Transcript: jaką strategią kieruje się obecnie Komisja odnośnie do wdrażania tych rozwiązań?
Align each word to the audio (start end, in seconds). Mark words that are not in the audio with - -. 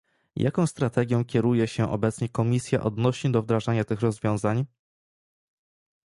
jaką 0.35 0.67
strategią 0.67 1.25
kieruje 1.25 1.67
się 1.67 1.91
obecnie 1.91 2.29
Komisja 2.29 2.83
odnośnie 2.83 3.29
do 3.29 3.41
wdrażania 3.41 3.83
tych 3.83 4.01
rozwiązań? 4.01 4.65